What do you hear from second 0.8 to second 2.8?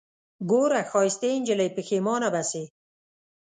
ښايستې نجلۍ پښېمانه به سې